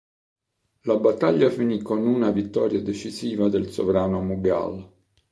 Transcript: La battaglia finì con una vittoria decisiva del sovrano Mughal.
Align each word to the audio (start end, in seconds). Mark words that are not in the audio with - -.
La 0.85 0.97
battaglia 0.97 1.51
finì 1.51 1.79
con 1.83 2.07
una 2.07 2.31
vittoria 2.31 2.81
decisiva 2.81 3.49
del 3.49 3.69
sovrano 3.71 4.19
Mughal. 4.23 4.89